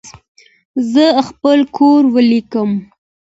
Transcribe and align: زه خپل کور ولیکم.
زه 0.91 1.05
خپل 1.27 1.59
کور 1.77 2.01
ولیکم. 2.13 2.69